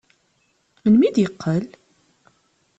Melmi 0.83 1.09
d-yeqqel? 1.15 1.63